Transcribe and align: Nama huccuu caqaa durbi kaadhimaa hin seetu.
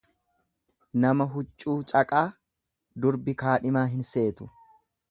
Nama 1.03 1.27
huccuu 1.35 1.75
caqaa 1.93 2.25
durbi 3.05 3.39
kaadhimaa 3.45 3.89
hin 3.95 4.11
seetu. 4.15 4.55